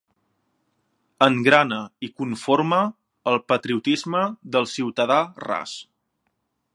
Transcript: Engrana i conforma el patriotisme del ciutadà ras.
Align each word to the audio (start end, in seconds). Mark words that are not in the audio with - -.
Engrana 1.25 1.81
i 2.07 2.09
conforma 2.21 2.79
el 3.33 3.39
patriotisme 3.53 4.23
del 4.57 4.69
ciutadà 4.75 5.21
ras. 5.49 5.77